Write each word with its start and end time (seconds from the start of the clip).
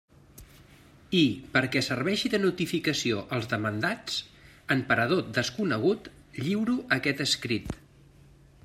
I, 1.17 1.21
perquè 1.57 1.83
serveixi 1.87 2.31
de 2.35 2.39
notificació 2.45 3.19
als 3.37 3.51
demandats, 3.53 4.17
en 4.77 4.83
parador 4.93 5.23
desconegut, 5.41 6.11
lliuro 6.43 6.79
aquest 6.99 7.25
escrit. 7.29 7.73